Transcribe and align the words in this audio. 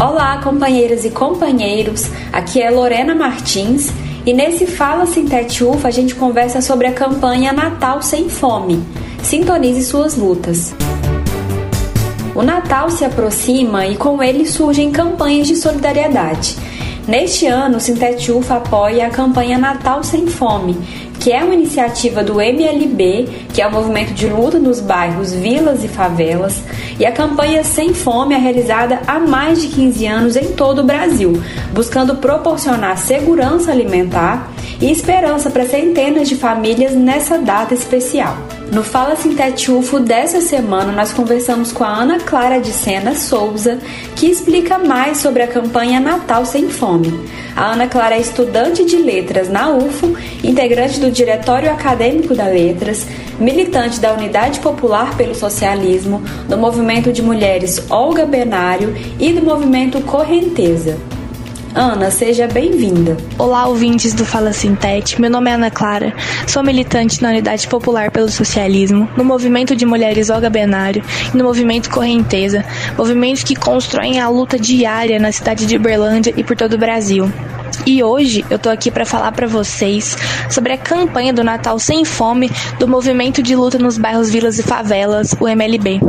Olá, 0.00 0.40
companheiras 0.40 1.04
e 1.04 1.10
companheiros. 1.10 2.08
Aqui 2.32 2.62
é 2.62 2.70
Lorena 2.70 3.16
Martins 3.16 3.90
e 4.24 4.32
nesse 4.32 4.64
Fala 4.64 5.06
Sintete 5.06 5.64
UFA 5.64 5.88
a 5.88 5.90
gente 5.90 6.14
conversa 6.14 6.60
sobre 6.60 6.86
a 6.86 6.92
campanha 6.92 7.52
Natal 7.52 8.00
Sem 8.00 8.28
Fome. 8.28 8.80
Sintonize 9.24 9.82
suas 9.82 10.14
lutas. 10.14 10.72
O 12.32 12.44
Natal 12.44 12.88
se 12.90 13.04
aproxima 13.04 13.88
e 13.88 13.96
com 13.96 14.22
ele 14.22 14.46
surgem 14.46 14.92
campanhas 14.92 15.48
de 15.48 15.56
solidariedade. 15.56 16.56
Neste 17.08 17.46
ano, 17.46 17.78
o 17.78 17.80
Sintete 17.80 18.30
UFA 18.30 18.56
apoia 18.56 19.06
a 19.06 19.10
campanha 19.10 19.56
Natal 19.56 20.04
Sem 20.04 20.26
Fome, 20.26 20.76
que 21.18 21.32
é 21.32 21.42
uma 21.42 21.54
iniciativa 21.54 22.22
do 22.22 22.38
MLB, 22.38 23.26
que 23.54 23.62
é 23.62 23.66
o 23.66 23.72
movimento 23.72 24.12
de 24.12 24.26
luta 24.26 24.58
nos 24.58 24.78
bairros, 24.78 25.32
vilas 25.32 25.82
e 25.82 25.88
favelas, 25.88 26.62
e 27.00 27.06
a 27.06 27.10
campanha 27.10 27.64
Sem 27.64 27.94
Fome 27.94 28.34
é 28.34 28.38
realizada 28.38 29.00
há 29.06 29.18
mais 29.18 29.62
de 29.62 29.68
15 29.68 30.06
anos 30.06 30.36
em 30.36 30.52
todo 30.52 30.80
o 30.82 30.84
Brasil, 30.84 31.42
buscando 31.72 32.16
proporcionar 32.16 32.98
segurança 32.98 33.72
alimentar 33.72 34.52
e 34.80 34.90
esperança 34.90 35.50
para 35.50 35.66
centenas 35.66 36.28
de 36.28 36.36
famílias 36.36 36.94
nessa 36.94 37.38
data 37.38 37.74
especial. 37.74 38.36
No 38.70 38.84
Fala 38.84 39.16
Sintete 39.16 39.72
UFO 39.72 39.98
dessa 39.98 40.42
semana, 40.42 40.92
nós 40.92 41.10
conversamos 41.10 41.72
com 41.72 41.84
a 41.84 41.88
Ana 41.88 42.20
Clara 42.20 42.60
de 42.60 42.70
Sena 42.70 43.14
Souza, 43.14 43.78
que 44.14 44.26
explica 44.26 44.78
mais 44.78 45.18
sobre 45.18 45.42
a 45.42 45.46
campanha 45.46 45.98
Natal 45.98 46.44
Sem 46.44 46.68
Fome. 46.68 47.18
A 47.56 47.72
Ana 47.72 47.86
Clara 47.86 48.16
é 48.16 48.20
estudante 48.20 48.84
de 48.84 48.96
letras 48.96 49.48
na 49.48 49.70
UFO, 49.70 50.14
integrante 50.44 51.00
do 51.00 51.10
Diretório 51.10 51.70
Acadêmico 51.72 52.34
da 52.34 52.46
Letras, 52.46 53.06
militante 53.40 53.98
da 53.98 54.12
Unidade 54.12 54.60
Popular 54.60 55.16
pelo 55.16 55.34
Socialismo, 55.34 56.22
do 56.46 56.58
Movimento 56.58 57.10
de 57.10 57.22
Mulheres 57.22 57.90
Olga 57.90 58.26
Benário 58.26 58.94
e 59.18 59.32
do 59.32 59.42
Movimento 59.42 60.00
Correnteza. 60.02 61.17
Ana, 61.74 62.10
seja 62.10 62.48
bem-vinda. 62.48 63.16
Olá, 63.38 63.66
ouvintes 63.66 64.14
do 64.14 64.24
Fala 64.24 64.52
Sintete. 64.52 65.20
Meu 65.20 65.30
nome 65.30 65.50
é 65.50 65.54
Ana 65.54 65.70
Clara. 65.70 66.14
Sou 66.46 66.62
militante 66.62 67.22
na 67.22 67.28
Unidade 67.28 67.68
Popular 67.68 68.10
pelo 68.10 68.28
Socialismo, 68.28 69.08
no 69.16 69.24
Movimento 69.24 69.76
de 69.76 69.84
Mulheres 69.84 70.30
Olga 70.30 70.48
Benário 70.48 71.02
e 71.32 71.36
no 71.36 71.44
Movimento 71.44 71.90
Correnteza, 71.90 72.64
movimentos 72.96 73.44
que 73.44 73.54
constroem 73.54 74.18
a 74.18 74.28
luta 74.28 74.58
diária 74.58 75.18
na 75.18 75.30
cidade 75.30 75.66
de 75.66 75.76
Uberlândia 75.76 76.32
e 76.36 76.42
por 76.42 76.56
todo 76.56 76.72
o 76.72 76.78
Brasil. 76.78 77.30
E 77.86 78.02
hoje 78.02 78.44
eu 78.50 78.58
tô 78.58 78.68
aqui 78.68 78.90
para 78.90 79.06
falar 79.06 79.32
para 79.32 79.46
vocês 79.46 80.16
sobre 80.50 80.72
a 80.72 80.78
campanha 80.78 81.32
do 81.32 81.44
Natal 81.44 81.78
Sem 81.78 82.04
Fome 82.04 82.50
do 82.78 82.86
Movimento 82.86 83.42
de 83.42 83.54
Luta 83.54 83.78
nos 83.78 83.98
Bairros, 83.98 84.30
Vilas 84.30 84.58
e 84.58 84.62
Favelas, 84.62 85.34
o 85.40 85.48
MLB. 85.48 86.00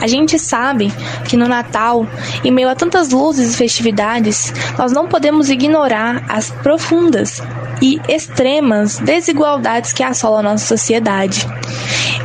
A 0.00 0.06
gente 0.06 0.38
sabe 0.38 0.92
que 1.28 1.36
no 1.36 1.46
Natal, 1.46 2.06
em 2.42 2.50
meio 2.50 2.68
a 2.68 2.74
tantas 2.74 3.10
luzes 3.10 3.52
e 3.52 3.56
festividades, 3.56 4.52
nós 4.78 4.92
não 4.92 5.06
podemos 5.06 5.50
ignorar 5.50 6.24
as 6.28 6.50
profundas 6.50 7.42
e 7.82 8.00
extremas 8.08 8.98
desigualdades 8.98 9.92
que 9.92 10.02
assolam 10.02 10.40
a 10.40 10.42
nossa 10.42 10.66
sociedade. 10.66 11.46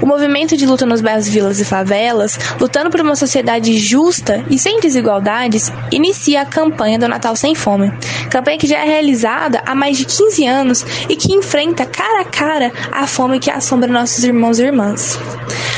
O 0.02 0.06
movimento 0.06 0.58
de 0.58 0.66
luta 0.66 0.86
nos 0.86 1.02
bairros, 1.02 1.28
vilas 1.28 1.60
e 1.60 1.66
favelas, 1.66 2.38
lutando 2.60 2.90
por 2.90 3.00
uma 3.00 3.16
sociedade 3.16 3.78
justa 3.78 4.44
e 4.50 4.60
sem 4.60 4.80
desigualdades, 4.80 5.72
inicia 5.92 6.42
a 6.42 6.46
campanha 6.46 7.00
do 7.00 7.08
Natal 7.08 7.36
Sem 7.36 7.56
Fome. 7.56 7.92
Campanha 8.30 8.58
que 8.58 8.65
já 8.66 8.80
é 8.80 8.86
realizada 8.86 9.62
há 9.66 9.76
mais 9.76 9.98
de 9.98 10.06
15 10.06 10.46
anos 10.46 10.86
e 11.10 11.16
que 11.16 11.34
enfrenta 11.34 11.86
cara 11.86 12.22
a 12.22 12.26
cara 12.26 12.72
a 12.92 13.08
fome 13.08 13.40
que 13.40 13.50
assombra 13.50 13.92
nossos 13.92 14.24
irmãos 14.24 14.60
e 14.60 14.64
irmãs. 14.64 15.20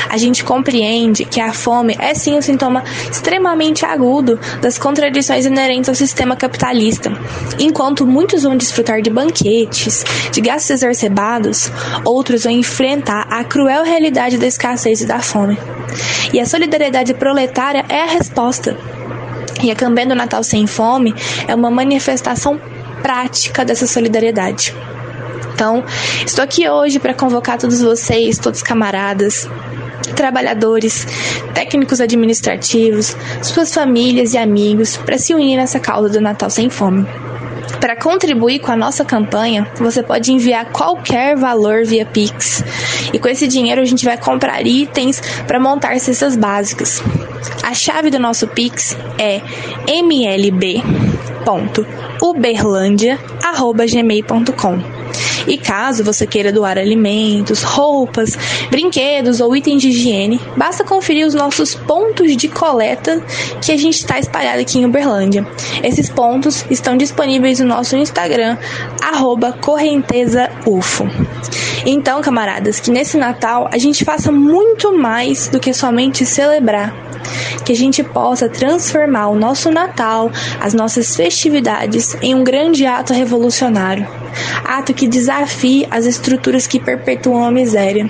A 0.08 0.16
gente 0.16 0.42
compreende 0.42 1.24
que 1.24 1.40
a 1.40 1.52
fome 1.52 1.94
é 1.98 2.14
sim 2.14 2.34
um 2.34 2.42
sintoma 2.42 2.82
extremamente 3.10 3.84
agudo 3.84 4.38
das 4.60 4.78
contradições 4.78 5.44
inerentes 5.44 5.88
ao 5.88 5.94
sistema 5.94 6.34
capitalista. 6.34 7.12
Enquanto 7.58 8.06
muitos 8.06 8.42
vão 8.42 8.56
desfrutar 8.56 9.02
de 9.02 9.10
banquetes, 9.10 10.04
de 10.32 10.40
gastos 10.40 10.70
exacerbados, 10.70 11.70
outros 12.04 12.44
vão 12.44 12.52
enfrentar 12.52 13.26
a 13.30 13.44
cruel 13.44 13.84
realidade 13.84 14.38
da 14.38 14.46
escassez 14.46 15.02
e 15.02 15.06
da 15.06 15.20
fome. 15.20 15.58
E 16.32 16.40
a 16.40 16.46
solidariedade 16.46 17.14
proletária 17.14 17.84
é 17.88 18.02
a 18.02 18.06
resposta. 18.06 18.76
E 19.62 19.70
a 19.70 19.74
campanha 19.74 20.08
do 20.08 20.14
Natal 20.14 20.42
Sem 20.42 20.66
Fome 20.66 21.14
é 21.46 21.54
uma 21.54 21.70
manifestação 21.70 22.60
prática 23.02 23.64
dessa 23.64 23.86
solidariedade. 23.86 24.74
Então, 25.54 25.84
estou 26.24 26.44
aqui 26.44 26.68
hoje 26.68 27.00
para 27.00 27.12
convocar 27.12 27.58
todos 27.58 27.82
vocês, 27.82 28.38
todos 28.38 28.62
camaradas, 28.62 29.48
trabalhadores, 30.14 31.06
técnicos 31.52 32.00
administrativos, 32.00 33.16
suas 33.42 33.74
famílias 33.74 34.34
e 34.34 34.38
amigos 34.38 34.96
para 34.96 35.18
se 35.18 35.34
unir 35.34 35.56
nessa 35.56 35.80
causa 35.80 36.10
do 36.10 36.20
Natal 36.20 36.48
Sem 36.48 36.70
Fome. 36.70 37.06
Para 37.80 37.96
contribuir 37.96 38.58
com 38.60 38.72
a 38.72 38.76
nossa 38.76 39.04
campanha, 39.04 39.66
você 39.78 40.02
pode 40.02 40.32
enviar 40.32 40.66
qualquer 40.72 41.36
valor 41.36 41.84
via 41.84 42.04
Pix. 42.04 42.64
E 43.12 43.18
com 43.18 43.28
esse 43.28 43.46
dinheiro 43.46 43.80
a 43.80 43.84
gente 43.84 44.04
vai 44.04 44.16
comprar 44.16 44.66
itens 44.66 45.20
para 45.46 45.60
montar 45.60 45.98
cestas 46.00 46.36
básicas. 46.36 47.02
A 47.62 47.74
chave 47.74 48.10
do 48.10 48.18
nosso 48.18 48.48
Pix 48.48 48.96
é 49.18 49.40
mlb.uberlandia.gmail.com. 52.34 54.98
E 55.46 55.56
caso 55.56 56.04
você 56.04 56.26
queira 56.26 56.52
doar 56.52 56.76
alimentos, 56.76 57.62
roupas, 57.62 58.36
brinquedos 58.70 59.40
ou 59.40 59.56
itens 59.56 59.80
de 59.80 59.88
higiene, 59.88 60.38
basta 60.56 60.84
conferir 60.84 61.26
os 61.26 61.34
nossos 61.34 61.74
pontos 61.74 62.36
de 62.36 62.48
coleta 62.48 63.22
que 63.62 63.72
a 63.72 63.76
gente 63.76 63.94
está 63.94 64.18
espalhado 64.18 64.60
aqui 64.60 64.78
em 64.78 64.84
Uberlândia. 64.84 65.46
Esses 65.82 66.10
pontos 66.10 66.66
estão 66.70 66.96
disponíveis 66.96 67.60
no 67.60 67.66
nosso 67.66 67.96
Instagram, 67.96 68.58
correntezaufo. 69.60 71.04
Então, 71.90 72.20
camaradas, 72.20 72.78
que 72.78 72.90
nesse 72.90 73.16
Natal 73.16 73.66
a 73.72 73.78
gente 73.78 74.04
faça 74.04 74.30
muito 74.30 74.96
mais 74.96 75.48
do 75.48 75.58
que 75.58 75.72
somente 75.72 76.26
celebrar 76.26 76.94
que 77.64 77.72
a 77.72 77.76
gente 77.76 78.02
possa 78.02 78.48
transformar 78.48 79.28
o 79.28 79.34
nosso 79.34 79.70
Natal, 79.70 80.30
as 80.60 80.74
nossas 80.74 81.16
festividades, 81.16 82.14
em 82.20 82.34
um 82.34 82.44
grande 82.44 82.84
ato 82.86 83.12
revolucionário 83.12 84.06
ato 84.64 84.92
que 84.92 85.08
desafie 85.08 85.86
as 85.90 86.04
estruturas 86.04 86.66
que 86.66 86.78
perpetuam 86.78 87.44
a 87.44 87.50
miséria. 87.50 88.08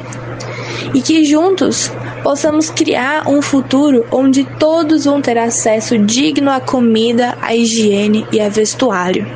E 0.95 1.01
que 1.01 1.25
juntos 1.25 1.91
possamos 2.23 2.71
criar 2.71 3.29
um 3.29 3.41
futuro 3.43 4.05
onde 4.11 4.45
todos 4.59 5.05
vão 5.05 5.21
ter 5.21 5.39
acesso 5.39 5.99
digno 5.99 6.51
à 6.51 6.61
comida, 6.61 7.37
à 7.41 7.55
higiene 7.55 8.27
e 8.33 8.41
a 8.41 8.49
vestuário. 8.49 9.27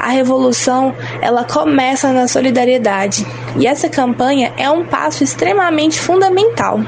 A 0.00 0.08
revolução, 0.08 0.94
ela 1.20 1.44
começa 1.44 2.12
na 2.12 2.28
solidariedade, 2.28 3.26
e 3.58 3.66
essa 3.66 3.88
campanha 3.88 4.52
é 4.56 4.70
um 4.70 4.84
passo 4.84 5.24
extremamente 5.24 5.98
fundamental. 5.98 6.80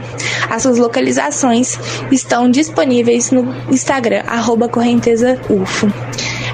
As 0.50 0.62
suas 0.62 0.78
localizações 0.78 1.78
estão 2.12 2.50
disponíveis 2.50 3.32
no 3.32 3.54
Instagram, 3.70 4.24
correntezaufo. 4.72 5.92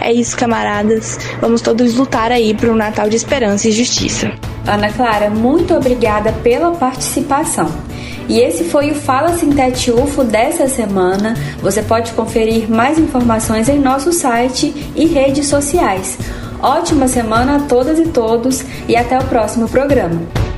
É 0.02 0.13
isso, 0.13 0.38
camaradas. 0.38 1.18
Vamos 1.41 1.61
todos 1.61 1.96
lutar 1.96 2.32
aí 2.32 2.53
para 2.53 2.72
um 2.72 2.76
Natal 2.76 3.09
de 3.09 3.16
esperança 3.16 3.67
e 3.67 3.72
justiça. 3.72 4.32
Ana 4.66 4.91
Clara, 4.91 5.29
muito 5.29 5.73
obrigada 5.73 6.32
pela 6.44 6.72
participação. 6.72 7.89
E 8.29 8.40
esse 8.40 8.64
foi 8.66 8.91
o 8.91 8.96
Fala 8.96 9.35
Sintete 9.35 9.91
UFO 9.91 10.23
dessa 10.23 10.67
semana. 10.67 11.34
Você 11.61 11.81
pode 11.81 12.11
conferir 12.14 12.70
mais 12.70 12.99
informações 12.99 13.67
em 13.67 13.79
nosso 13.79 14.14
site 14.14 14.72
e 14.96 15.08
redes 15.08 15.47
sociais. 15.47 16.16
Ótima 16.61 17.08
semana 17.08 17.55
a 17.55 17.59
todas 17.61 17.97
e 17.97 18.05
todos 18.05 18.64
e 18.87 18.96
até 18.96 19.17
o 19.17 19.26
próximo 19.26 19.67
programa. 19.67 20.48